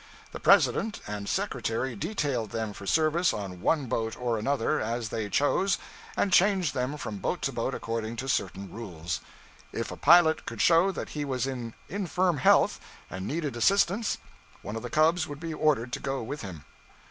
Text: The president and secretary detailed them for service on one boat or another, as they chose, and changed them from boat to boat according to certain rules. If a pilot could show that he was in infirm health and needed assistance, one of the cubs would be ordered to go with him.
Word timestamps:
The 0.31 0.39
president 0.39 0.99
and 1.05 1.29
secretary 1.29 1.95
detailed 1.95 2.49
them 2.49 2.73
for 2.73 2.87
service 2.87 3.33
on 3.33 3.61
one 3.61 3.85
boat 3.85 4.17
or 4.19 4.39
another, 4.39 4.79
as 4.81 5.09
they 5.09 5.29
chose, 5.29 5.77
and 6.17 6.33
changed 6.33 6.73
them 6.73 6.97
from 6.97 7.19
boat 7.19 7.43
to 7.43 7.51
boat 7.51 7.75
according 7.75 8.15
to 8.15 8.27
certain 8.27 8.71
rules. 8.73 9.19
If 9.71 9.91
a 9.91 9.95
pilot 9.97 10.47
could 10.47 10.59
show 10.59 10.91
that 10.91 11.09
he 11.09 11.23
was 11.23 11.45
in 11.45 11.75
infirm 11.87 12.37
health 12.37 12.79
and 13.11 13.27
needed 13.27 13.55
assistance, 13.55 14.17
one 14.63 14.75
of 14.75 14.81
the 14.81 14.89
cubs 14.89 15.27
would 15.27 15.39
be 15.39 15.53
ordered 15.53 15.93
to 15.93 15.99
go 15.99 16.23
with 16.23 16.41
him. 16.41 16.65